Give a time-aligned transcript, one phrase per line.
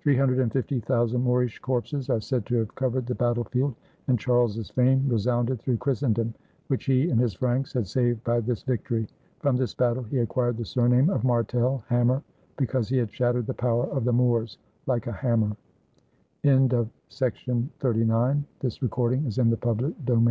[0.00, 3.74] Three hundred and fifty thousand Moorish corpses are said to have covered the battle field;
[4.08, 6.32] and Charles's fame resounded through Christendom,
[6.68, 9.06] which he and his Franks had saved by this victory.
[9.40, 12.22] From this battle he acquired the surname of "Martel" (hammer),
[12.56, 15.54] because he had shattered the power of the Moors like a hammer.
[16.40, 16.90] THE LAMENT OF
[18.70, 20.28] CH